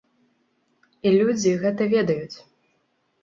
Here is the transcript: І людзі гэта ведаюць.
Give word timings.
І 1.09 1.11
людзі 1.17 1.51
гэта 1.65 1.83
ведаюць. 1.93 2.37